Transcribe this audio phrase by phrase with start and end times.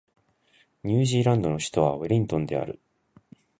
[0.83, 2.79] ニュージーランドの首都はウェリントンである